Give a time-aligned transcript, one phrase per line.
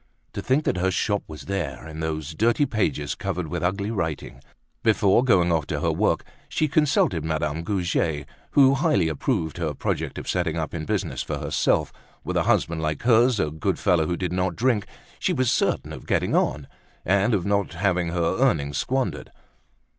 [0.33, 4.41] To think that her shop was there, in those dirty pages, covered with ugly writing!
[4.81, 10.17] Before going off to her work, she consulted Madame Goujet, who highly approved her project
[10.17, 11.93] of setting up in business for herself;
[12.23, 14.87] with a husband like hers, a good fellow who did not drink,
[15.19, 16.67] she was certain of getting on,
[17.05, 19.31] and of not having her earnings squandered.